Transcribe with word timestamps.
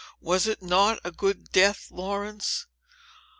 "Was 0.19 0.47
it 0.47 0.63
not 0.63 0.99
a 1.03 1.11
good 1.11 1.51
death, 1.51 1.91
Laurence?" 1.91 2.65